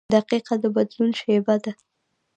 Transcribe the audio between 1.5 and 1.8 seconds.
ده.